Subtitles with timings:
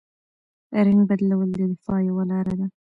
[0.85, 2.67] رنګ بدلول د دفاع یوه لاره ده